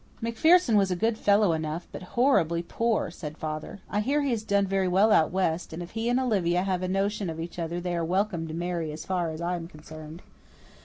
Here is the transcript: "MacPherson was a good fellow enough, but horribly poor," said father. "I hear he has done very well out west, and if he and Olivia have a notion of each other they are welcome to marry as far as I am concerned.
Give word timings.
"MacPherson 0.19 0.77
was 0.77 0.89
a 0.89 0.95
good 0.95 1.15
fellow 1.15 1.51
enough, 1.53 1.87
but 1.91 2.01
horribly 2.17 2.63
poor," 2.63 3.11
said 3.11 3.37
father. 3.37 3.81
"I 3.87 3.99
hear 3.99 4.23
he 4.23 4.31
has 4.31 4.41
done 4.41 4.65
very 4.65 4.87
well 4.87 5.11
out 5.11 5.29
west, 5.31 5.73
and 5.73 5.83
if 5.83 5.91
he 5.91 6.09
and 6.09 6.19
Olivia 6.19 6.63
have 6.63 6.81
a 6.81 6.87
notion 6.87 7.29
of 7.29 7.39
each 7.39 7.59
other 7.59 7.79
they 7.79 7.95
are 7.95 8.03
welcome 8.03 8.47
to 8.47 8.53
marry 8.55 8.91
as 8.91 9.05
far 9.05 9.29
as 9.29 9.41
I 9.41 9.55
am 9.57 9.67
concerned. 9.67 10.23